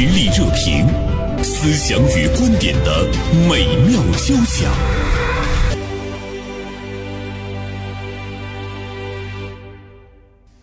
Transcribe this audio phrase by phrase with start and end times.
[0.00, 0.86] 实力热评，
[1.44, 3.06] 思想与观点的
[3.46, 4.72] 美妙交响。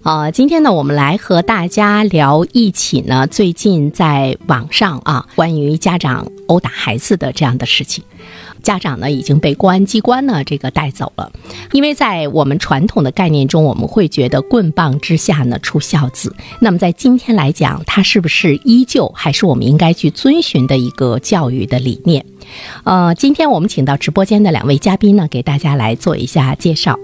[0.01, 8.03] 呃，今天呢，我们来和大家聊一起呢，最近在网上啊，关于家长殴打孩子的这样的事情。
[8.61, 11.31] 家长呢已经被公安机关呢这个带走了，
[11.71, 16.35] 因为在我们传统的概念中，我们会觉得棍棒之下呢出孝子。
[16.59, 22.25] 那么在今天来讲，它是不是依旧还是我们应该去遵循的一个教育的理念？
[22.83, 26.97] 呃，今天我们请到直播间的两位嘉宾呢，给大家来做一下介绍。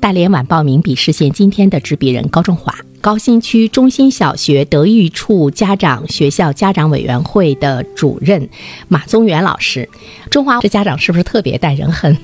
[0.00, 8.48] 大连晚报名笔视线今天的执笔人高中华，高新区中心小学德育处家长学校家长委员会的主任
[8.88, 9.88] 马宗元老师，
[10.30, 12.16] 中华这家长是不是特别带人恨？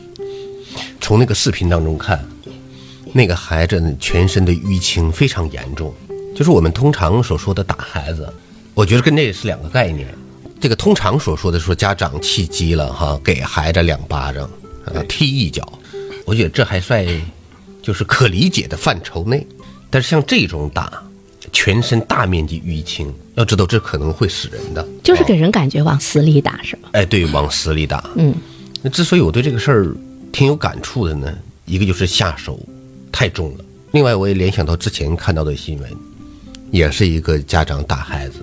[1.01, 2.25] 从那个视频当中看，
[3.13, 5.95] 那个孩子全身的淤青非常严重，
[6.35, 8.33] 就是我们通常所说的打孩子，
[8.75, 10.09] 我觉得跟这是两个概念。
[10.61, 14.49] 这个通常所说的说家长气急了哈，给孩子两巴掌，
[14.87, 15.73] 呃，踢一脚，
[16.25, 17.07] 我觉得这还算。
[17.83, 19.45] 就是可理解的范畴内，
[19.93, 20.91] 但是像这种打，
[21.53, 26.89] 全身大面积淤青，要知道这可能会死人的，就是给人感觉往死里打是吧？
[26.93, 28.03] 哎，对，往死里打。
[28.17, 28.35] 嗯，
[28.81, 29.95] 那之所以我对这个事儿
[30.33, 31.31] 挺有感触的呢，
[31.67, 32.59] 一个就是下手
[33.13, 35.91] 太重了，另外我也联想到之前看到的新闻，
[36.71, 38.37] 也是一个家长打孩子，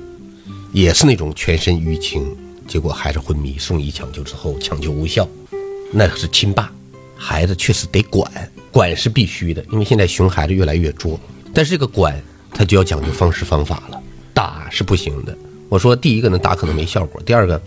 [0.72, 2.24] 也是那种全身淤青，
[2.68, 5.28] 结果孩子昏迷送医抢救之后抢救无效，
[5.92, 6.72] 那是亲爸，
[7.18, 8.32] 孩子确实得管。
[8.72, 11.20] 管是必须的，因为现在熊孩子越来越多，
[11.54, 12.22] 但是这个管
[12.54, 14.02] 他就要讲究方式方法了，
[14.34, 15.38] 打是不行的。
[15.70, 17.62] 我说第一个呢，打可能没效果；第二个。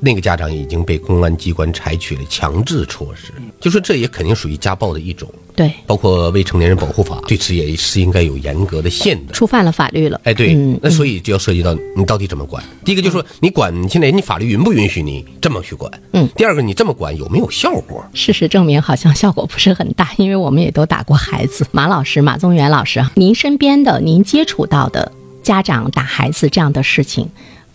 [0.00, 5.28] 那个家长已经被公安机关采取了强制措施，就说这也肯定属于家暴的一种。
[5.56, 9.32] 对，包括未成年人保护法对此也是应该有严格的限的。
[9.32, 10.20] 触犯了法律了。
[10.24, 12.62] 哎，对，那所以就要涉及到你到底怎么管。
[12.84, 15.90] 第一个就是说你管，现在你法律允不允许你这么去管？
[16.12, 16.28] 嗯。
[16.34, 18.04] 第二个，你这么管有没有效果？
[18.14, 21.64] 事实证明，好像效果不是很大，因为我们也都打过孩子。
[21.70, 25.12] 马老师，马宗元老师，您身边的、您接触到的
[25.44, 27.28] 家长打孩子这样的事情。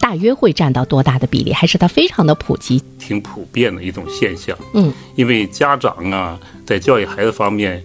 [0.10, 1.54] 大约会占到多大的比例？
[1.54, 2.84] 还是它非常的普及？
[2.98, 4.58] 挺普遍的一种现象。
[4.74, 7.84] 嗯，因为家长啊，在教育孩子方面，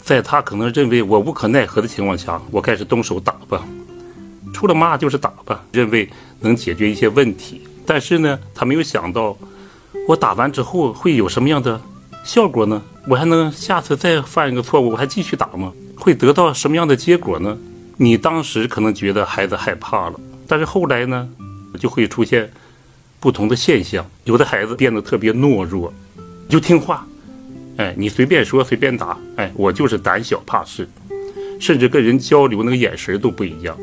[0.00, 3.62] 在他可能认为我无可奈何的情况下，我开始动手打吧，
[4.54, 6.08] 除了骂就是打吧，认为
[6.40, 7.60] 能解决一些问题。
[7.84, 9.36] 但是呢，他没有想到，
[10.08, 11.78] 我打完之后会有什么样的
[12.24, 12.80] 效果呢？
[13.06, 15.70] 我还能下次再犯一个错误，我还继续打吗？
[15.98, 17.58] 会得到什么样的结果呢？
[17.98, 20.18] 你当时可能觉得孩子害怕了。
[20.50, 21.28] 但是后来呢，
[21.78, 22.50] 就会出现
[23.20, 24.04] 不同的现象。
[24.24, 25.94] 有的孩子变得特别懦弱，
[26.48, 27.06] 就听话，
[27.76, 30.88] 哎，你随便说随便打，哎，我就是胆小怕事，
[31.60, 33.78] 甚至跟人交流那个眼神都不一样。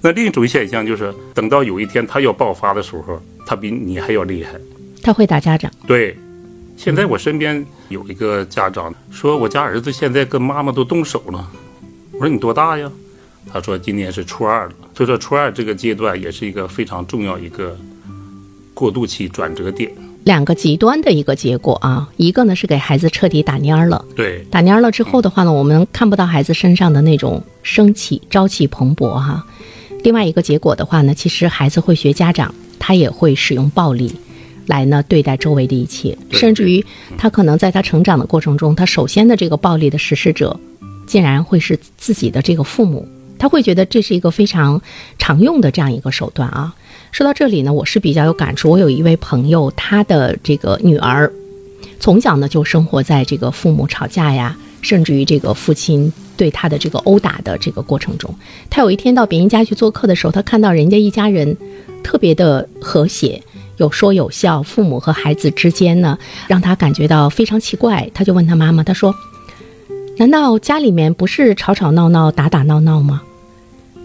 [0.00, 4.52] 那另一种现象就是，等到有一天他要爆发的时候，他比你还要厉害。
[5.02, 5.70] 他会打家长。
[5.86, 6.16] 对，
[6.78, 11.46] 现在我身边有一个家长说，我家儿子现在跟妈妈都动手了。
[12.12, 12.90] 我说你多大呀？
[13.52, 17.76] 他说今年是初二了，所以说初二这个阶段也是一个非常重要一个
[18.74, 19.90] 过渡期转折点。
[20.24, 29.46] 两个极端的一个结果啊，一个呢是给孩子彻底打蔫了，对，打蔫了之后的话呢，我们看不到孩子身上的那种生气、朝气蓬勃哈。
[30.02, 34.12] 另外一个结果的话呢，其实孩子会学家长，他也会使用暴力
[34.66, 36.84] 来呢对待周围的一切，甚至于
[37.16, 40.58] 他可能在他成长的过程中，他首先的这个暴力的实施者，
[41.06, 43.08] 竟然会是自己的这个父母。
[43.38, 44.80] 他会觉得这是一个非常
[45.18, 46.74] 常用的这样一个手段啊。
[47.12, 48.70] 说到这里呢，我是比较有感触。
[48.70, 51.32] 我有一位朋友，他的这个女儿
[51.98, 58.34] 从小呢就生活在这个父母吵架呀，甚至于这个父亲对他的这个殴打的这个过程中。
[58.68, 61.56] 他有一天到别人家去做客的时候，他看到人家一家人
[62.02, 63.42] 特别的和谐，
[63.78, 68.10] 有说有笑，父母和孩子之间呢，让他感觉到非常奇怪。
[68.12, 69.14] 他就问他妈妈，他说。
[70.18, 73.22] 难道家里面不是吵吵闹闹、打打闹闹吗？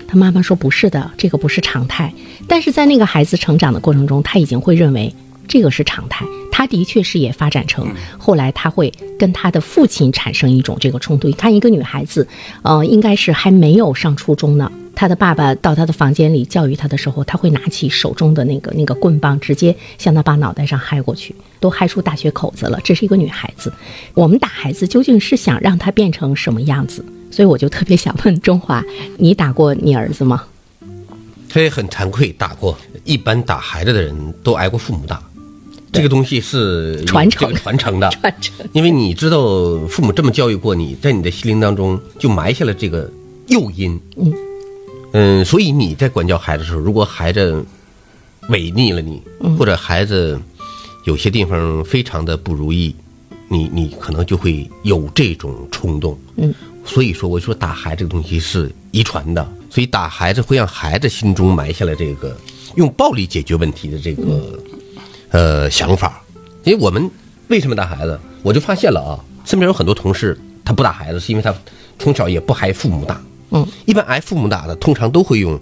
[0.07, 2.13] 他妈妈说不是的，这个不是常态。
[2.47, 5.15] 但是在那个孩子成长的过程中，他已经会认为
[5.51, 6.25] 这个是常态。
[6.49, 7.87] 他的确是也发展成
[8.17, 11.27] 后来他会跟他的父亲产生一种这个冲突。
[11.27, 12.25] 你看一个女孩子，
[12.61, 14.71] 呃，应该是还没有上初中呢。
[14.95, 22.79] 他的爸爸到他的房间里教育他的时候，他会拿起手中的那个那个棍棒，直接向他爸脑袋上嗨过去，都嗨出大血口子了。
[22.83, 23.73] 这是一个女孩子，
[24.13, 27.03] 我们打孩子究竟是想让他变成什么样子？
[27.31, 28.83] 所以我就特别想问中华，
[29.17, 30.43] 你打过你儿子吗？
[31.49, 32.77] 他也很惭愧，打过。
[33.03, 35.21] 一般打孩子的人都挨过父母打，
[35.91, 38.53] 这个东西是传承传承的，传承。
[38.73, 43.11] 因为你知道父母这么教育过你，在你的心灵当中就埋下了这个
[43.47, 43.99] 诱因。
[44.17, 44.33] 嗯。
[45.13, 47.65] 嗯，所以你在管教孩子的时候，如果孩子
[48.47, 49.21] 违逆了你，
[49.59, 50.39] 或者孩子
[51.03, 52.95] 有些地方非常的不如意，
[53.49, 56.17] 你你可能就会有这种冲动。
[56.37, 56.53] 嗯，
[56.85, 62.33] 所以说，我说打孩子这个东西是遗传的，所以打孩子会让孩子心中埋下了这个
[62.75, 64.57] 用暴力解决问题的这个、
[65.31, 66.21] 呃想法。
[66.63, 67.09] 因为我们
[67.47, 71.53] 为什么打孩子，我就发现了啊，身边有很多同事他不打孩子，是因为他
[71.97, 73.21] 从小也不挨父母打。
[73.49, 75.59] 嗯，一般挨父母打的，通常都会用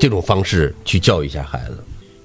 [0.00, 1.78] 这种方式去教育一下孩子。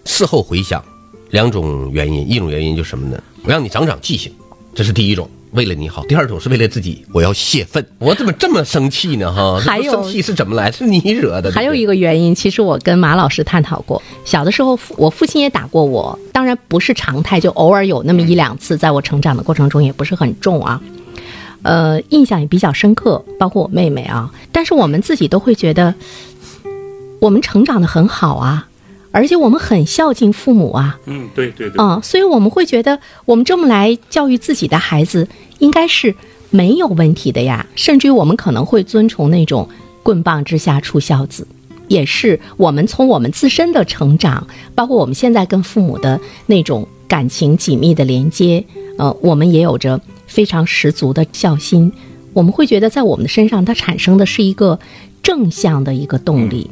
[0.06, 0.84] 事后回想，
[1.32, 3.22] 两种原因，一种原因就是什么呢？
[3.44, 4.34] 我让你长长记性，
[4.74, 7.84] 这是第一种，为了你好；第二种是为了自己，我要泄愤。
[7.98, 9.34] 我怎么这么生气呢？
[9.34, 10.72] 哈，还有生气是怎么来？
[10.72, 11.52] 是你惹的。
[11.52, 14.02] 还有一个，个原因，其实我跟马老师探讨过。
[14.24, 20.82] 小的时候，父我父亲也打过我，当然不是常态，就偶尔有那么一两次，在我成长的过程中也不是很重啊。
[21.64, 24.32] 呃，印象也比较深刻，包括我妹妹啊。
[24.52, 25.94] 但是我们自己都会觉得，
[27.20, 28.68] 我们成长的很好啊，
[29.16, 31.00] 而且我们很孝敬父母啊。
[31.06, 35.26] 嗯，对对对，啊、所以我们会觉得，我们这么来教育自己的孩子，
[35.60, 36.14] 应该是
[36.50, 37.66] 没有问题的呀。
[37.76, 39.70] 甚至于我们可能会遵从那种
[40.04, 41.48] “棍棒之下出孝子”，
[41.88, 44.46] 也是我们从我们自身的成长，
[44.76, 48.66] 包括我们现在跟父母的那种感情紧密的连接，
[48.98, 51.90] 呃，我们也有着非常十足的孝心。
[52.34, 54.78] 我们会觉得，在我们的身上，它产生的是一个
[55.24, 56.70] 正向的一个动力。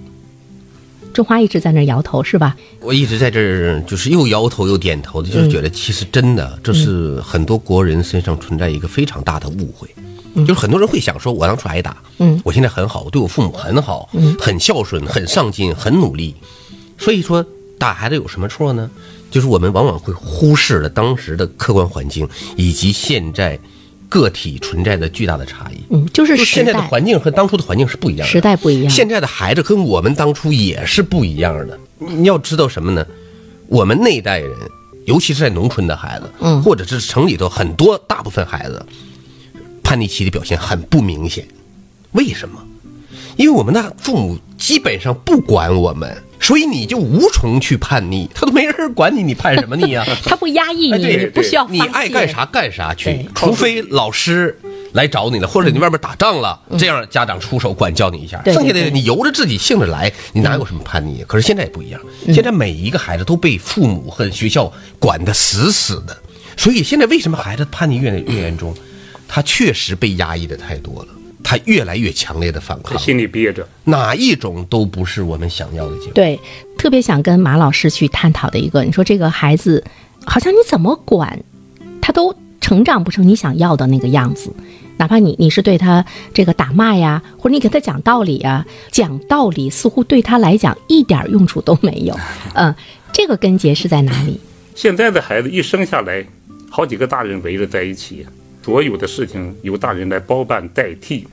[1.13, 2.55] 中华一直在那摇头，是吧？
[2.81, 9.87] 我一直在这儿就是又摇头又点头的，就是觉得其实真的，这是很多国人身上存在一个非常大的误会。
[10.35, 16.33] 就是很多人会想说，我当初挨打，嗯，我现在很好，我对我父母很好，嗯，很孝顺，很上进，很努力。
[16.97, 17.45] 所以说，
[17.77, 18.89] 打孩子有什么错呢？
[19.29, 23.59] 就是我们往往会忽视了当时的客观环境以及现在
[24.13, 25.81] 个体存在的巨大的差异。
[25.89, 28.89] 嗯，就是现在的环境和当初的环境是不一样的，时代不一样。
[28.91, 31.79] 现在的孩子跟我们当初也是不一样的。
[31.97, 33.03] 你要知道什么呢？
[33.67, 34.55] 我们那一代人，
[35.07, 38.85] 尤其是在农村的孩子，嗯或者是城里头很多大部分孩子，
[39.81, 41.47] 叛逆期的表现很不明显。
[42.11, 42.63] 为什么？
[43.35, 51.79] 因为我们的父母基本上不管我们，所以你就无从去叛逆，他都没人管你，你叛什么逆呀、 他不压抑你，哎对你不需要你。
[51.79, 54.59] 爱干啥干啥去，除非老师
[54.91, 58.43] 来找你了，或者你外面打仗了，这样家长出手管教你一下。
[58.45, 61.23] 剩下的你由着自己性子来，你哪有什么叛逆？
[61.25, 64.69] 可是现在不一样，嗯现在每一个孩子都被父母和学校
[64.99, 66.17] 管得死死的，
[66.57, 68.75] 所以现在为什么孩子叛逆越来越严重？
[69.29, 71.07] 他确实被压抑的太多了，
[71.43, 73.67] 他越来越强烈的反抗，在心里憋着。
[73.83, 76.13] 哪一种都不是我们想要的结果。
[76.13, 76.39] 对，
[76.77, 79.83] 特别想跟马老师去探讨的一个，你说这个孩子，
[80.25, 81.43] 好像你怎么管，
[82.01, 84.51] 他都成长不成你想要的那个样子。
[84.95, 92.17] 哪怕你你是对他这个打骂呀，或者你给他讲道理呀，讲道理似乎对他来讲一点用处都没有。
[92.53, 92.73] 嗯，
[93.11, 94.39] 这个根结是在哪里？
[94.75, 96.23] 现在的孩子一生下来，
[96.69, 98.25] 好几个大人围着在一起，
[98.63, 101.27] 所有的事情由大人来包办代替，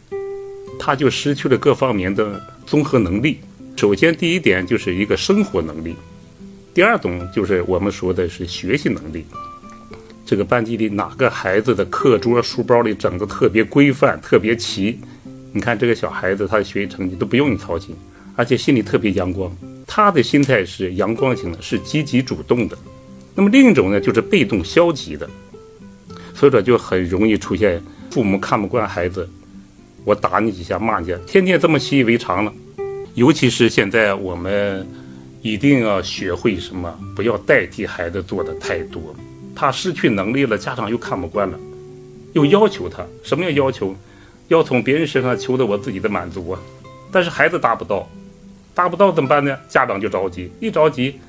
[0.80, 3.38] 他就失去了各方面的综合能力。
[3.76, 5.94] 首先，第一点就是一个生活能力，
[6.74, 9.24] 第二种就是我们说的是学习能力。
[10.26, 14.98] 这个班级里哪个孩子的课桌、书包里整的特别规范、特别齐？
[15.52, 17.94] 你看这个小孩子，他的学习成绩都不用你操心，
[18.34, 19.50] 而且心里特别阳光。
[19.86, 22.76] 他的心态是阳光型的，是积极主动的。
[23.34, 25.28] 那么另一种呢，就是被动消极的，
[26.40, 29.28] 所以说就很容易出现父母看不惯孩子，
[30.06, 32.52] 我打你几下，骂你几下，天天这么习以为常了。
[33.12, 34.88] 尤其是现在我们
[35.42, 39.14] 一定要学会什么，不要代替孩子做的太多。
[39.54, 41.60] 他失去能力了，家长又看不惯了，
[42.32, 43.04] 又要求他。
[43.22, 43.94] 什么叫要求？
[44.48, 46.60] 要从别人身上求得我自己的满足啊！
[47.12, 48.08] 但是孩子达不到，
[48.74, 49.54] 达不到怎么办呢？
[49.68, 51.20] 家长就着急，一着急，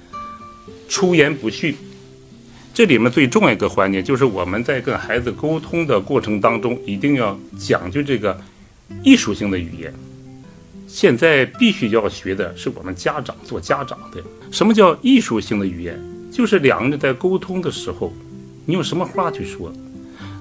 [0.87, 1.75] 出言不逊。
[2.73, 8.39] 这里面最重要一个环节就是我们在跟孩子沟通的过程当中，一定要讲究这个
[9.03, 9.93] 艺术性的语言。
[10.87, 14.23] 现在必须要学的是我们家长做家长的。
[14.51, 15.99] 什么叫艺术性的语言？
[16.31, 18.13] 就是两个人在沟通的时候，
[18.65, 19.71] 你用什么话去说？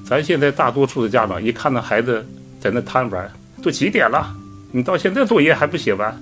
[0.04, 2.24] 咱现在大多数的家长一看到孩子
[2.60, 3.28] 在那贪玩，
[3.60, 4.36] 都几点了？
[4.70, 6.16] 你到现在作业还不写完，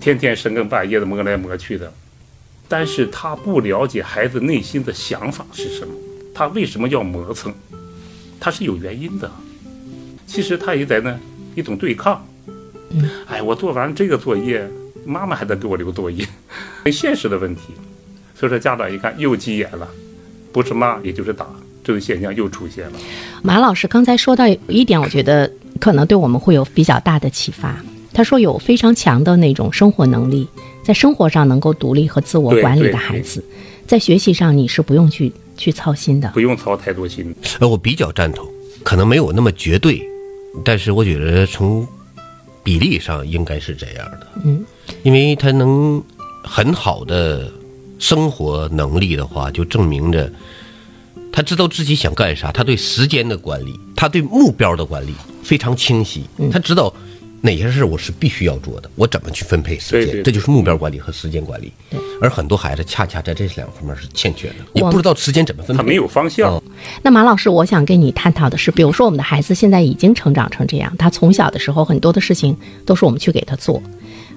[0.00, 1.92] 天天深更半夜的磨来磨去的。
[2.68, 5.94] 但是他不了解孩子内心的想法是什么，
[6.34, 7.52] 他为什么要磨蹭？
[8.38, 9.30] 他是有原因的。
[10.26, 11.18] 其实他也在那
[11.54, 12.22] 一种对抗。
[13.26, 14.68] 哎，我做完这个作业，
[15.04, 16.26] 妈妈还在给我留作业，
[16.84, 17.62] 很现实的问题。
[18.38, 19.88] 所以说家长一看又急眼了，
[20.52, 21.46] 不是骂也就是打，
[21.82, 22.98] 这种现象又出现了。
[23.42, 27.76] 马老师刚才说到有一点，我觉得可能对我们会有比较大的启发。
[28.12, 30.46] 他说有非常强的那种生活能力，
[30.88, 33.44] 在生活上能够独立和自我管理的孩子，
[33.86, 36.40] 在学习上你是不用去去操心的不。
[36.40, 37.36] 用操太多心。
[37.60, 38.48] 呃，我比较赞同，
[38.82, 40.02] 可能没有那么绝对，
[40.64, 41.86] 但是我觉得从
[42.62, 44.26] 比例上应该是这样的。
[44.46, 44.64] 嗯，
[45.02, 46.02] 因为他能
[46.42, 47.52] 很好的
[47.98, 50.32] 生活能力的话，就证明着
[51.30, 56.90] 他知道自己想干啥，他对时间的管理，他对目标的管理非常清晰，他知道。
[57.40, 58.90] 哪些事我是必须要做的？
[58.96, 60.06] 我怎么去分配时间？
[60.06, 61.72] 对对这就是目标管理和时间管理。
[62.20, 65.82] 而很多孩子恰恰在这两方面是欠缺的，也不知道时间怎么分配。
[65.82, 66.54] 他没有方向。
[66.54, 66.62] 哦
[67.02, 73.82] 那马老师，我想跟你探讨的是，比如说我们的孩子现在已经成长成这样，他从小的时候很多的事情都是我们去给他做，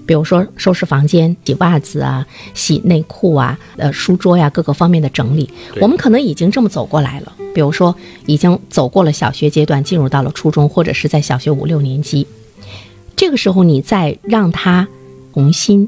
[0.06, 7.34] 比如说收拾房间、洗袜子啊、洗内裤啊、呃书桌呀、各个方面的整理，我们可能已经这么走过来了。
[7.54, 12.26] 比如说已经走过了小学阶段，进入到了初中，或者是在小学五六年级，
[13.16, 14.88] 这个时候你再让他
[15.34, 15.88] 重新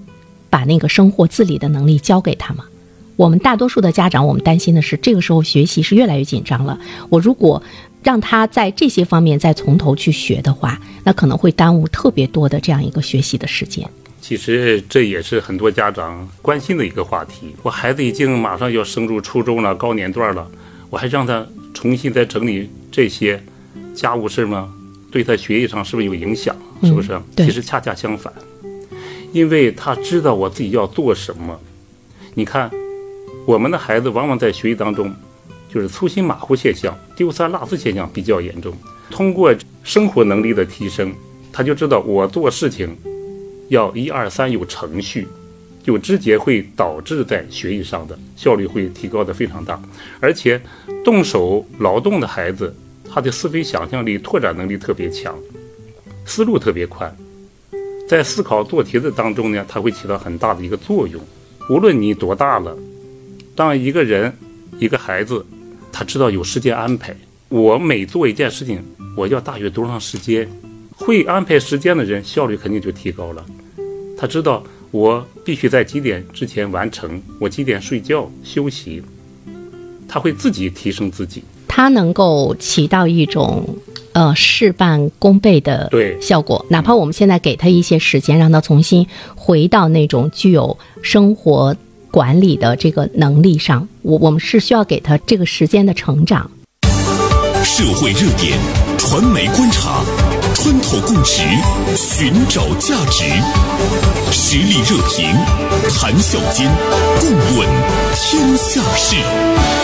[0.49, 2.65] 把那个生活自理的能力教给他吗？
[3.15, 6.79] 我们大多数的家长，我们担心的是，这个时候学习是越来越紧张了。
[7.09, 7.61] 我如果
[8.01, 13.87] 让他在这些方面再从头去学的话，那可能会耽误特别多的这样一个学习的时间。
[14.19, 17.55] 其实这也是很多家长关心的一个话题。
[17.61, 20.47] 我孩子已经马上要升入初中了，高年段了，
[20.89, 23.41] 我还让他重新再整理这些
[23.93, 24.73] 家务事吗？
[25.11, 26.55] 对他学习上是不是有影响？
[26.83, 27.19] 是不是？
[27.35, 28.33] 对其实恰恰相反，
[29.31, 31.59] 因为他知道我自己要做什么。
[32.35, 32.69] 你看，
[33.45, 35.13] 我们的孩子往往在学习当中，
[35.73, 38.73] 就是粗心马虎现象、丢三落四现象比较严重。
[39.09, 41.13] 通过生活能力的提升，
[41.51, 42.95] 他就知道我做事情
[43.69, 45.27] 要一二三有程序，
[45.83, 49.79] 就直接会导致在学习上的效率会提高的非常大。
[50.19, 50.59] 而且
[51.03, 52.75] 动手劳动的孩子，
[53.07, 55.37] 他的思维想象力、拓展能力特别强，
[56.25, 57.15] 思路特别宽，
[58.07, 61.21] 在思考做题的当中呢，它会起到很大的一个作用。
[61.69, 62.77] 无论你多大了，
[63.55, 64.33] 当一个人、
[64.79, 65.45] 一个孩子，
[65.91, 67.15] 他知道有时间安排，
[67.49, 68.83] 我每做一件事情，
[69.15, 70.49] 我要大约多长时间，
[70.95, 73.45] 会安排时间的人，效率肯定就提高了。
[74.17, 79.01] 他知道我必须在几点之前完成，我几点睡觉休息，
[80.07, 81.43] 他会自己提升自己。
[81.67, 83.77] 他能够起到一种
[84.13, 85.89] 呃事半功倍的
[86.21, 86.65] 效果。
[86.69, 89.05] 哪怕我们现在给他一些时间，让他重新
[89.35, 91.75] 回到那种具有生活
[92.09, 96.49] 管理的这个能力上，我我们是需要给他这个时间的成长。
[97.63, 98.57] 社会热点，
[98.97, 100.03] 传媒观察，
[100.53, 101.41] 穿透共识，
[101.95, 103.23] 寻找价值，
[104.31, 105.33] 实力热评，
[105.89, 106.69] 谈笑间，
[107.19, 107.67] 共论
[108.13, 109.82] 天下事。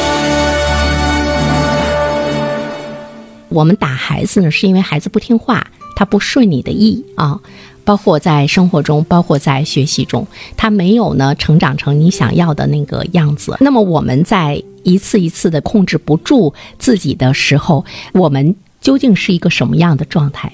[3.49, 5.65] 我们打孩子呢，是因为孩子不听话，
[5.95, 7.39] 他不顺你的意啊。
[7.85, 13.57] 包括在生活中，包括在学习中，他没有呢成长成你想要的那个样子。
[13.59, 20.51] 那么我们在一次一次的控制不住自己的时候，我们究竟是一个什么样的状态？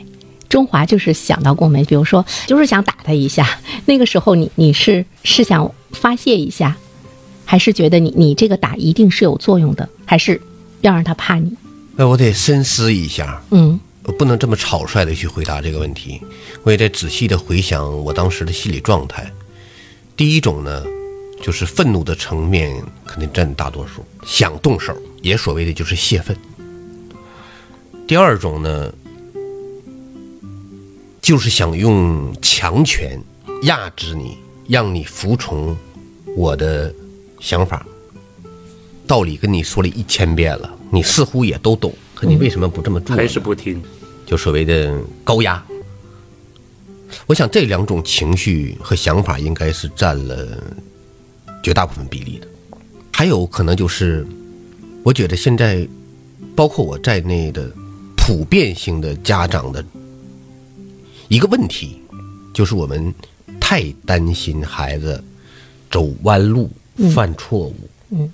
[0.47, 1.83] 中华就是想到过没？
[1.83, 3.45] 比如说，就是想打他一下，
[3.85, 6.77] 那个时候你你是是想发泄一下，
[7.43, 10.39] 还是觉得你你这个打一定是有作用的，还是
[10.79, 11.51] 要让他怕你？
[11.97, 16.21] 那我得深思一下，嗯我不能这么草率的去回答这个问题。
[16.63, 19.31] 我也得仔细的回想我当时的心理状态。
[20.15, 20.83] 第一种呢，
[21.41, 26.37] 就是愤怒的层面肯定占大多数，想动手，也所谓的就是泄愤。
[28.05, 28.93] 第二种呢，
[31.21, 33.19] 就是想用强权
[33.63, 34.37] 压制你，
[34.67, 35.75] 让你服从
[36.35, 36.93] 我的
[37.39, 37.85] 想法。
[39.07, 43.15] 道理跟你说了一千遍了，你似乎也都懂，可你为什么不这么做？
[43.15, 43.81] 还是不听。
[44.25, 45.63] 就所谓的高压。
[47.27, 50.63] 我想这两种情绪和想法应该是占了
[51.63, 52.47] 绝大部分比例的。
[53.11, 54.25] 还有可能就是，
[55.03, 55.87] 我觉得现在
[56.55, 57.71] 包括我在内的
[58.17, 59.83] 普遍性的家长的
[61.27, 62.01] 一个问题，
[62.53, 63.13] 就是我们
[63.59, 65.23] 太担心孩子
[65.89, 66.69] 走弯路、
[67.13, 67.75] 犯错误。
[68.09, 68.31] 嗯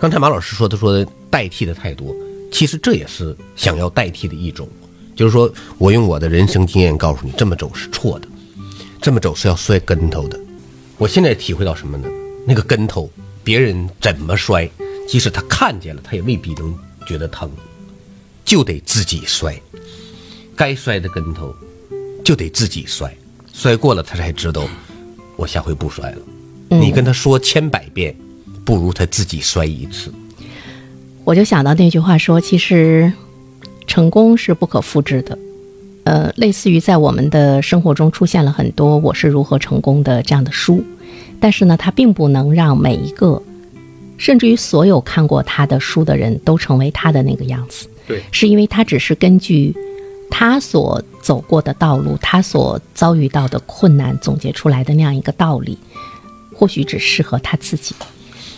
[0.00, 2.14] 刚才马老师说，他说代替的太多，
[2.52, 4.68] 其实这也是想要代替的一种，
[5.16, 8.28] 就是说我用我的人生经验告诉你，这么走是错的，
[9.00, 10.38] 这么走是要摔跟头的。
[10.98, 12.08] 我现在体会到什么呢？
[12.46, 13.10] 那个跟头，
[13.42, 14.68] 别人怎么摔，
[15.08, 16.76] 即使他看见了，他也未必能
[17.06, 17.50] 觉得疼，
[18.44, 19.58] 就得自己摔。
[20.54, 21.54] 该摔的跟头，
[22.24, 23.12] 就得自己摔，
[23.52, 24.68] 摔过了他才知道，
[25.36, 26.18] 我下回不摔了。
[26.68, 28.14] 你跟他说千百遍，
[28.64, 30.12] 不如他自己摔一次。
[31.24, 33.12] 我就想到那句话说，其实
[33.86, 35.38] 成功是不可复制的，
[36.04, 40.84] 呃，类似于在我们的生活中出现了很多“我是如何成功的”这样的书，
[41.40, 43.42] 但是呢，它并不能让每一个，
[44.18, 47.88] 甚至于所有看过他的书的人都成为他的那个样子。
[48.06, 49.74] 对，是因为他只是根据
[50.30, 55.78] 他所走过的道路，他所遭遇到的困难总结出来的那样一个道理，
[56.54, 57.94] 或许只适合他自己。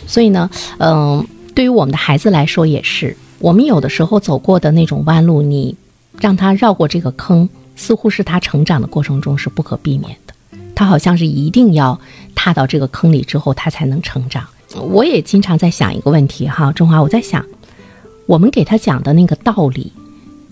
[0.07, 0.49] 所以呢，
[0.79, 1.23] 嗯，
[1.53, 5.75] 对于我们的孩子来说也是，我们有的时候走过的那种弯路，你
[6.19, 10.33] 让他绕过这个坑，似乎是他成长的过程中是不可避免的。
[10.73, 11.99] 他好像是一定要
[12.33, 14.43] 踏到这个坑里之后，他才能成长。
[14.91, 17.43] 我也经常在想一个问题哈，中华，我在想，
[18.27, 19.91] 我们给他讲的那个道理，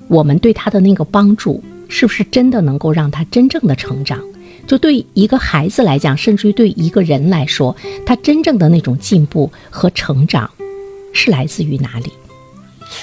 [0.07, 4.19] 我们对他的那个帮助，是不是真的能够让他真正的成长？
[4.67, 10.49] 就对一个孩子来讲，甚至于对一个人来说，他真正的那种进步和成长，
[11.13, 12.11] 是来自于哪里？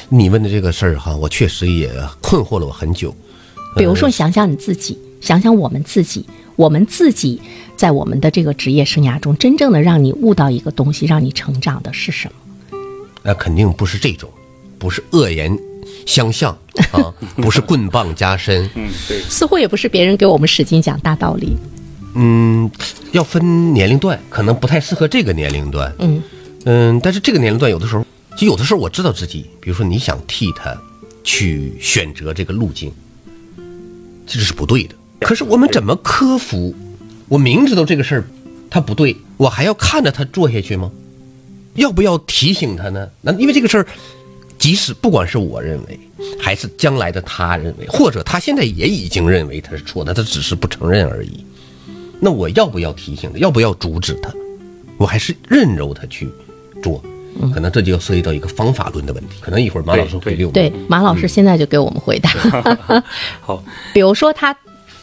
[0.09, 3.15] 你问的这个事儿哈，我确实也困惑了我很久。
[3.77, 6.27] 比如说，想想你自己，想想我们自己，
[6.57, 7.41] 我们自己
[7.77, 12.79] 在我们的这个职业生涯中，真正的让你悟到一个东西，让你成长的是什么？
[13.23, 14.29] 那肯定不是这种，
[14.79, 15.57] 不是恶言
[16.07, 16.53] 相向
[16.93, 18.69] 啊， 不是棍棒加身。
[18.75, 21.57] 嗯，对，似乎也不是别人给我们使劲讲大道理。
[22.15, 22.71] 嗯，
[23.13, 25.93] 要分年龄段，可能不太适合这个年龄段。
[25.99, 26.23] 嗯
[26.65, 28.05] 嗯，但是这个年龄段有的时候，
[28.37, 30.77] 就有的时候我知道自己，比如说你想替他
[31.25, 32.93] 去选择这个路径，
[34.27, 34.95] 其实是不对的。
[35.21, 36.75] 可是我们怎么克服？
[37.29, 38.25] 我明知道这个事儿
[38.69, 40.91] 他不对，我还要看着他做下去吗？
[41.75, 43.09] 要不要提醒他呢？
[43.23, 43.87] 那因为这个事儿，
[44.63, 45.99] 即使不管是我认为，
[46.39, 51.45] 还是将来的他认为，或者他现在也已经认为他是错的，他只是不承认而已。
[52.21, 53.39] 那我要不要提醒他？
[53.41, 54.33] 要不要阻止他？
[54.99, 56.31] 我还是任由他去
[56.81, 57.03] 做？
[57.53, 59.31] 可能这就要涉及到一个方法论的问题。
[59.41, 62.31] 可能一会儿马老师会给我们对，马老师现在就给我们回答。
[63.43, 64.57] 好，比如说他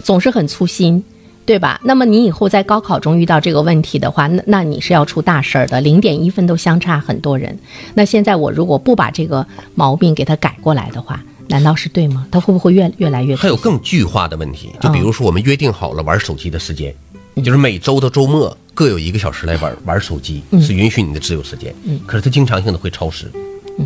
[0.05, 1.03] 总是很粗心，
[1.49, 1.81] 对吧？
[1.83, 7.57] 那么你以后在高考中遇到这个问题的话，那那你是要出大事儿的，零点一分都相差很多人。
[7.95, 12.27] 那现在我如果不把这个毛病给他改过来的话，难道是对吗？
[12.29, 13.35] 他会不会越越来越？
[13.35, 16.93] 还有更具化的问题，就比如说我们约定好了玩手机的时间，
[17.43, 21.73] 就是每周的周末各有一个小时来玩玩手机，是允许你的自由时间。
[22.05, 23.25] 可是他经常性的会超时，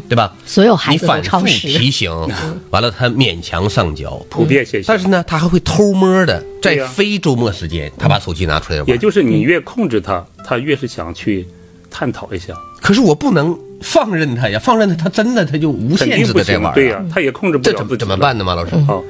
[0.09, 0.33] 对吧？
[0.45, 2.11] 所有孩子都你反复提醒，
[2.71, 4.85] 完了他勉强上交，普遍现象。
[4.87, 8.87] 但是呢，他还会偷摸的在非周末时间，他把手机拿出来玩。
[8.87, 11.47] 也就是你越控制他，他越是想去
[11.89, 16.73] 探讨一下，可是我不能放任他呀，放任他，他真的他就无限制的在玩、。
[16.73, 18.75] 对呀、他也控制不这怎么了自己怎么办呢，马老师？
[18.87, 19.03] 好，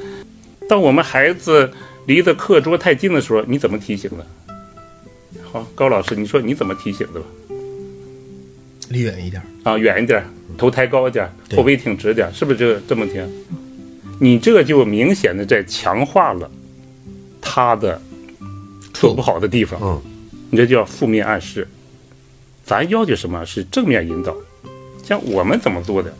[0.67, 1.71] 当我们孩子
[2.05, 4.25] 离的课桌太近的时候，你怎么提醒的？
[5.51, 7.25] 好，高老师，你说你怎么提醒的吧？
[8.89, 9.41] 离远一点。
[9.63, 10.21] 啊，远一点，
[10.57, 13.27] 头抬高一点，对后背挺直点，是不是就这么听？
[14.19, 16.49] 你这个就明显的在强化了
[17.41, 18.01] 他的
[18.93, 20.01] 做不好的地方，嗯，
[20.49, 21.67] 你这叫负面暗示。
[22.63, 24.33] 咱要求什么是正面引导，
[25.03, 26.13] 像我们怎么做的？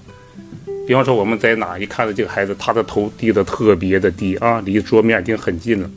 [0.86, 5.90] 比方说我们在哪一看到这个孩子，他的头低的特别的低啊，离桌面已经很近了。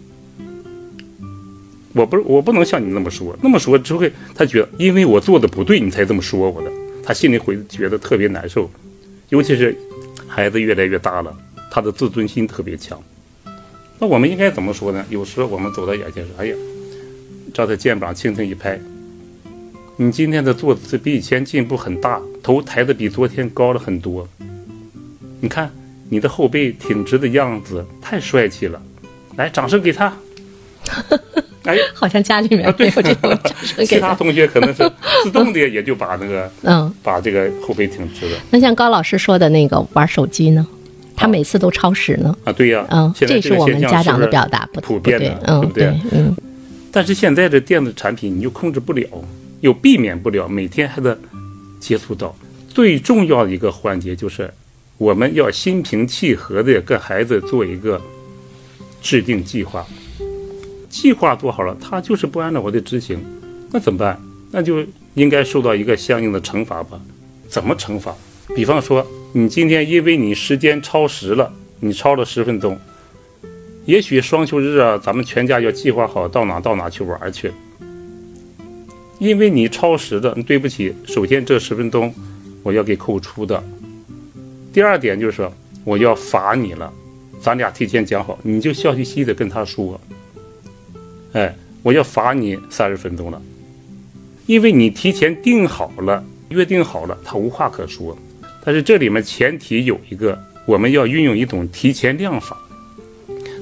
[1.93, 6.71] 我不是我不能像你那么说，那么说只会他觉得因为我做的不对，你才这么说我的，
[7.07, 8.69] 他心里会觉得特别难受。
[9.29, 9.77] 尤其是
[10.27, 11.33] 孩子越来越大了，
[11.71, 13.01] 他的自尊心特别强。
[13.99, 15.05] 那我们应该怎么说呢？
[15.09, 16.57] 有时候我们走到眼前说：“哎呀，
[17.55, 18.79] 照他肩膀轻轻一拍，
[19.97, 24.29] 你今天的坐姿比以前进步很大，头抬得比昨天高了很多。
[25.41, 25.71] 你看
[26.09, 28.83] 你的后背挺直的样子，太帅气了。
[29.37, 30.17] 来，掌声给他。
[31.67, 34.15] 哎，好像家里面啊对没有这种掌声其给他。
[34.15, 34.91] 同学可能是
[35.25, 40.67] 自动的，也就把那个嗯，把这个后背挺直了那像高老师说的那个玩手机呢，
[41.17, 42.37] 他每次都超时呢。
[42.45, 42.53] 啊。
[42.53, 45.87] 对呀，嗯，这是我们家长的表达不普遍的，，嗯对不对？
[46.13, 46.37] 嗯
[46.93, 49.07] 但是现在的电子产品你就控制不了，
[49.61, 51.19] 又避免不了，每天还得
[51.79, 52.35] 接触到。
[52.71, 54.51] 最重要的一个环节就是，
[54.97, 58.01] 我们要心平气和的跟孩子做一个
[59.03, 59.87] 制定计划。
[60.97, 63.23] 计划做好了，他就是不按照我的执行，
[63.71, 64.19] 那怎么办？
[64.51, 64.83] 那就
[65.13, 66.99] 应该受到一个相应的惩罚吧。
[67.47, 68.17] 怎么惩罚？
[68.55, 72.79] 比方说，你今天因为你时间超时了，你超了十分钟，
[73.85, 77.53] 也许双休日啊，咱们全家要计划好到哪到哪去玩去。
[79.19, 82.13] 因为你超时的，对不起，首先这十分钟
[82.63, 83.63] 我要给扣除的。
[84.73, 85.47] 第二点就是，
[85.85, 86.91] 我要罚你了，
[87.39, 90.01] 咱俩提前讲好，你就笑嘻嘻的跟他说，
[91.37, 93.41] 哎，我要罚你三十分钟了，
[94.47, 98.17] 因为你提前定好了，约定好了，他无话可说。
[98.65, 102.57] 但是这里面前提有一个，我们要运用一种提前量法。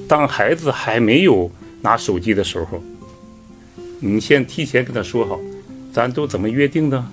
[0.07, 2.81] 当孩子还没有拿手机的时候，
[3.99, 5.37] 你先提前跟他说好，
[5.91, 7.03] 咱都怎么约定的？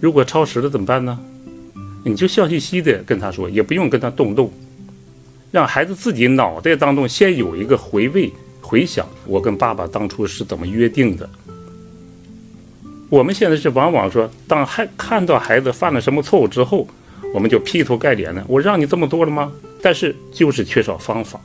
[0.00, 1.18] 如果超时了怎么办呢？
[2.04, 4.52] 你就笑嘻嘻的跟他说，也不用跟他动怒，
[5.50, 8.30] 让孩子自己脑袋当中先有一个回味、
[8.72, 11.28] 回想，我跟爸爸当初是怎么约定的。
[13.10, 16.88] 我们现在是往往说，当孩看到孩子犯了什么错误之后，
[17.34, 19.52] 我们就劈头盖脸的，我让你这么多了吗？
[19.82, 21.38] 但是就是缺少方法，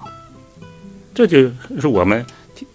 [1.13, 2.25] 这就是我们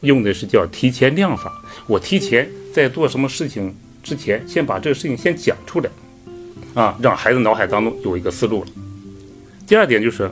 [0.03, 1.51] 用的是叫提前量法。
[1.87, 5.89] 我提前在做什么事情之前，先把这个事情先讲出来，
[6.75, 8.71] 啊，让孩子脑海当中有一个思路了。
[9.67, 10.31] 第二点就是，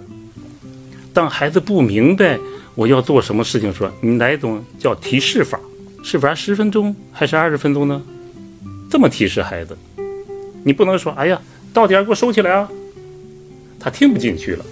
[1.14, 2.38] 当孩子不明白
[2.80, 5.60] 我要做什么事情的时候，你来一种叫提示法，
[6.02, 8.02] 是玩十分钟还是二十分钟呢？
[8.90, 9.76] 这么提示孩子，
[10.64, 11.38] 你不能说，哎呀，
[11.74, 12.66] 到点给我收起来啊，
[13.78, 14.64] 他听不进去了。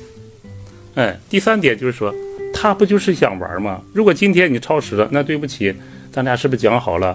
[0.95, 2.15] 哎，第三点就是说，
[2.55, 3.83] 他不就是想玩吗？
[3.93, 5.75] 如果今天你超时了，那对不起，
[6.11, 7.15] 咱俩是不是讲好了，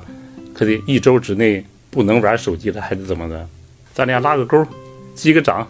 [0.54, 3.50] 可得一周之内不能玩手机了，还是怎么的？
[3.96, 4.64] 咱俩拉个勾，
[5.16, 5.68] 击个掌。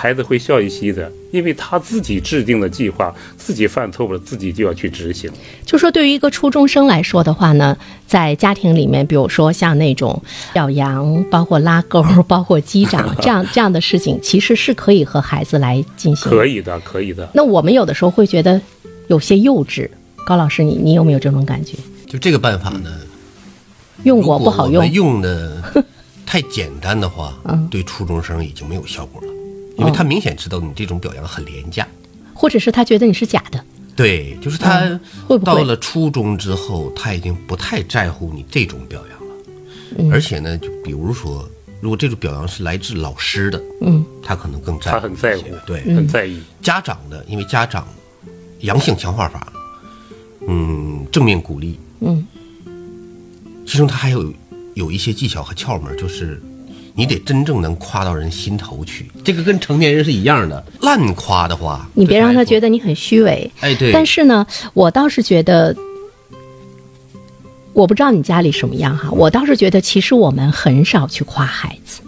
[0.00, 5.28] 孩子会笑嘻嘻的，因为他自己制定的计划，自己犯错误了，自己就要去执行。
[5.66, 16.30] 就说对于一个初中生来说的话呢，在家庭里面，比如说像那种表扬，包括拉钩，包括击掌 这样这样的事情，其实是可以和孩子来进行。
[16.30, 17.28] 可以的，可以的。
[17.34, 18.60] 那我们有的时候会觉得
[19.08, 19.88] 有些幼稚。
[20.24, 21.76] 高老师，你你有没有这种感觉？
[22.06, 22.90] 就这个办法呢，
[24.04, 25.84] 用过不好用，用的
[26.24, 27.34] 太简单的话，
[27.68, 29.27] 对初中生已经没有效果了。
[29.78, 31.86] 因为他明显知道你这种表扬很廉价，
[32.34, 33.64] 或者是他觉得你是假的。
[33.94, 34.80] 对，就是他
[35.26, 40.12] 会不会到了初中之后，他已经不太在乎你这种表扬了。
[40.12, 41.48] 而且呢，就比如说，
[41.80, 46.40] 如果这种表扬是来自老师的，嗯，他可能更在他很在乎，对，很在意。
[46.60, 47.86] 家长的，因为家长
[48.60, 49.52] 阳性强化法，
[50.46, 52.26] 嗯，正面鼓励，嗯，
[53.64, 54.32] 其中他还有
[54.74, 56.42] 有一些技巧和窍门，就是。
[56.98, 60.64] 你得真正能夸到人心头去，这个跟成年人是一样的。
[60.80, 63.48] 滥夸的话，你别让他觉得你很虚伪。
[63.60, 63.92] 哎，对。
[63.92, 65.72] 但是呢，我倒是觉得，
[67.72, 72.00] 我不知道你家里什么样哈，我倒是觉得，其实我们很少去夸孩子。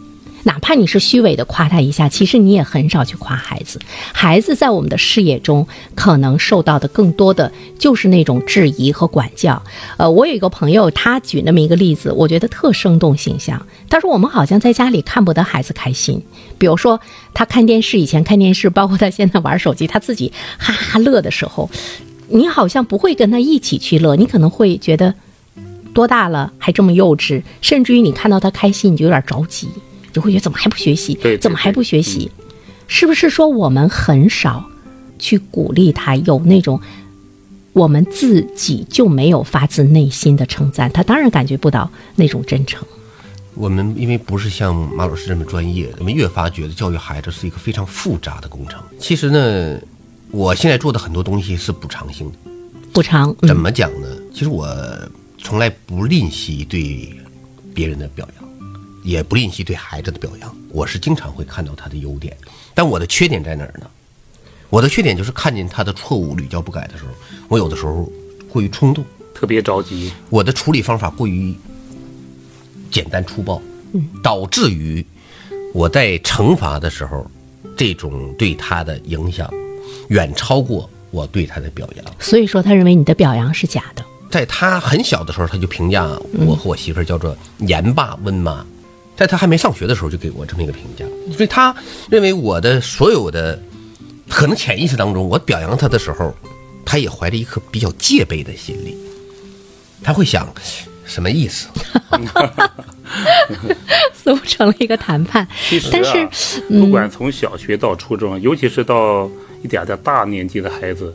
[0.44, 3.78] 哪怕你是虚伪的夸他一下，其实你也很少去夸孩子。
[4.12, 9.62] 孩子在我们的视野中，可能受到的更多的就是那种质疑和管教。
[9.98, 13.66] 呃，我有一个朋友，他举那么一个例子，我觉得特生动形象。
[13.88, 16.22] 他说我们好像在家里看不得孩子开心，
[16.56, 17.00] 比如说
[17.34, 21.68] 他看电视，以前看电视，包括他现在玩手机，他自己哈哈乐的时候，
[22.28, 25.14] 你好像不会跟他一起去乐，你可能会觉得
[25.92, 29.68] 多大了还这么幼稚，甚至于你看到他开心，你就有点着急。
[30.12, 31.18] 就会觉得怎么还不学习？
[31.40, 32.30] 怎么还不学习？
[32.86, 34.64] 是不是说我们很少
[35.18, 36.80] 去鼓励他有那种
[37.72, 40.90] 我们自己就没有发自内心的称赞？
[40.90, 42.84] 他当然感觉不到那种真诚。
[43.54, 48.82] 我们因为不是像马老师这么专业，我们越发觉得教育孩子是一个非常复杂的工程。
[48.98, 49.78] 其实呢，
[50.30, 52.38] 我现在做的很多东西是补偿性的。
[52.92, 54.08] 补偿怎么讲呢？
[54.32, 54.66] 其实我
[55.38, 57.14] 从来不吝惜对
[57.74, 58.49] 别人的表扬。
[59.02, 62.36] 也不吝惜对孩子的表扬，我是经常会看到他的优点，
[62.74, 63.86] 但我的缺点在哪儿呢？
[64.68, 67.10] 我的缺点就是看见他的错误屡教不改的时候，
[67.48, 68.08] 我有的时候
[68.48, 70.12] 过于冲动，特别着急。
[70.28, 71.54] 我的处理方法过于
[72.90, 73.60] 简单粗暴，
[74.22, 75.04] 导致于
[75.74, 77.28] 我在惩罚的时候，
[77.76, 79.52] 这种对他的影响
[80.08, 82.04] 远超过我对他的表扬。
[82.20, 84.04] 所以说，他认为你的表扬是假的。
[84.30, 86.06] 在他很小的时候，他就评价
[86.46, 88.64] 我和我媳妇儿叫做严爸温妈。
[89.20, 91.04] 在他还没上学的时候，就给我这么一个评价，
[91.36, 91.76] 所以他
[92.08, 93.60] 认为我的所有的
[94.30, 96.34] 可能潜意识当中，我表扬他的时候，
[96.86, 98.96] 他也怀着一颗比较戒备的心理，
[100.02, 100.50] 他会想
[101.04, 101.68] 什么意思？
[104.14, 105.46] 似乎成了一个谈判。
[105.68, 106.30] 其实啊，
[106.70, 109.30] 不管从小学到初中，尤其是到
[109.62, 111.14] 一点点大年纪的孩子，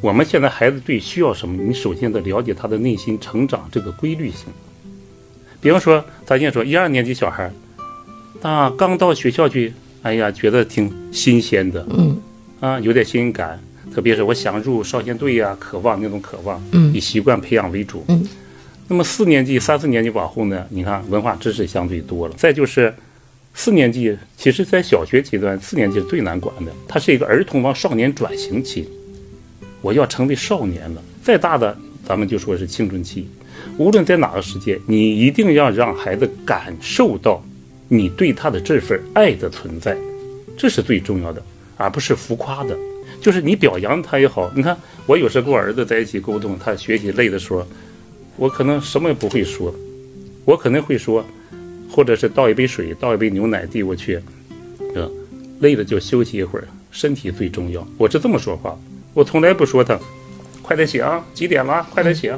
[0.00, 1.60] 我们现在孩子最需要什么？
[1.60, 4.46] 你首先得了解他的内心成长这个规律性。
[5.62, 7.48] 比方说，咱先说一二年级小孩，
[8.42, 9.72] 啊，刚到学校去，
[10.02, 12.20] 哎呀，觉得挺新鲜的，嗯，
[12.58, 13.60] 啊，有点新鲜感，
[13.94, 18.26] 特别是我想入少先队呀，渴望那种渴望，嗯，以习惯培养为主，嗯，
[18.88, 22.92] 那么四年级、三四年级往后呢，你看文化知识相对多了，再就是
[23.54, 28.88] 四年级，其实在小学阶段，四年级是最难管的，它是一个儿童往少年转型期，
[29.80, 33.28] 我要成为少年了，再大的咱们就说是青春期。
[33.78, 37.42] 无论在哪个时间，你一定要让孩子感受到
[37.88, 39.96] 你对他的这份爱的存在，
[40.56, 41.42] 这是最重要的，
[41.76, 42.76] 而不是浮夸的。
[43.20, 44.50] 就是你表扬他也好。
[44.54, 47.64] 你看，我有时跟我儿子在一起沟通，他学习累的时候，
[48.36, 49.72] 我可能什么也不会说，
[50.44, 51.24] 我可能会说，
[51.88, 54.18] 或者是倒一杯水，倒一杯牛奶递过去，
[54.96, 55.08] 嗯，
[55.60, 57.86] 累了就休息一会儿，身体最重要。
[57.96, 58.76] 我是这么说话，
[59.14, 59.96] 我从来不说他，
[60.60, 61.86] 快点起啊，几点了？
[61.92, 62.36] 快点起啊。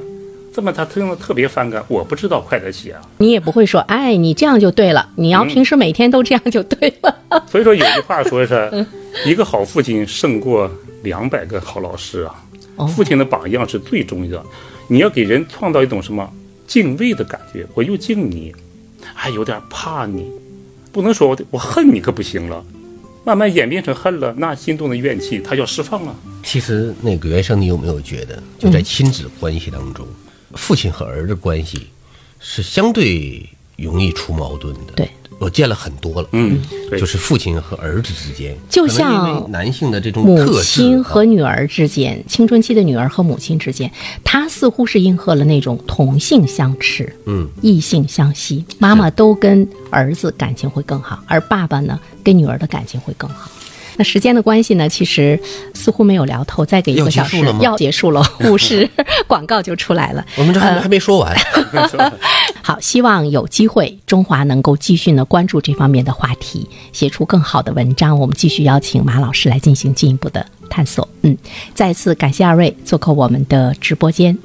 [0.55, 3.01] 这么他听了特别反感，我不知道快点起啊。
[3.19, 7.43] 你也不会说，哎，你这样就对了，你要平时每天都这样就对了。
[7.51, 8.87] 所以说有句话说是，
[9.27, 10.71] 一个好父亲胜过
[11.03, 12.35] 两百个好老师啊。
[12.77, 14.47] 哦父亲的榜样是最重要的，
[14.89, 16.29] 你要给人创造一种什么
[16.69, 18.55] 敬畏的感觉，我又敬你，
[19.13, 20.31] 还有点怕你，
[20.93, 22.65] 不能说我我恨你可不行了，
[23.25, 26.15] 慢慢演变成恨了，那心中的怨气他要释放了。
[26.45, 30.07] 其实那个原生，你有没有觉得，就在亲子关系当中，
[30.57, 31.89] 父亲和儿子关系
[32.41, 34.93] 是相对容易出矛盾的？
[34.95, 36.29] 对，我见了很多了。
[36.33, 36.61] 嗯，
[36.93, 43.91] 就是父亲和儿子之间，就像男性的这种母亲啊和女儿之间，青春期的女儿和母亲之间，
[44.23, 48.65] 她似乎是应和了那种同性相斥，嗯，异性相吸。
[48.79, 53.51] 妈妈都跟儿子感情会更好，而爸爸呢，跟女儿的感情会更好。
[53.97, 55.39] 那时间的关系呢，其实
[55.75, 58.89] 似乎没有聊透，再给一个小时结束了吗要结束了， 护士
[59.27, 60.25] 广告就出来了。
[60.37, 61.37] 我们这还、 还没说完。
[62.63, 68.19] 好，希望有机会中华能够继续呢关注这方面的话题，写出更好的文章。
[68.19, 71.09] 我们继续邀请马老师来进行进一步的探索。
[71.23, 71.37] 嗯，
[71.75, 74.37] 再次感谢二位做客我们的直播间，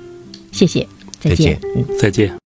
[0.52, 0.88] 谢谢，
[1.20, 1.36] 再再。
[1.36, 1.86] 见嗯。
[1.98, 2.40] 再见。